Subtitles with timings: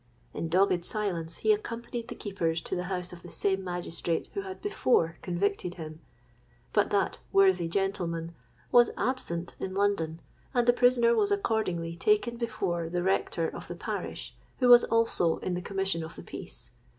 [0.33, 4.41] In dogged silence he accompanied the keepers to the house of the same magistrate who
[4.41, 6.01] had before convicted him;
[6.73, 8.33] but that 'worthy gentleman'
[8.71, 10.19] was absent in London,
[10.55, 15.37] and the prisoner was accordingly taken before the rector of the parish, who was also
[15.37, 16.71] in the commission of the peace.